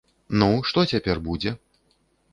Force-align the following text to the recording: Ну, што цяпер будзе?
Ну, 0.43 0.47
што 0.69 0.85
цяпер 0.93 1.23
будзе? 1.31 1.55